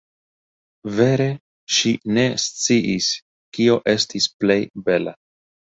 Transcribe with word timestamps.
Vere, 0.99 1.27
ŝi 1.77 1.93
ne 2.17 2.25
sciis, 2.47 3.13
kio 3.59 3.81
estis 3.97 4.33
plej 4.43 4.63
bela. 4.91 5.17